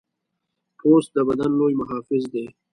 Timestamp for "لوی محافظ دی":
1.59-2.45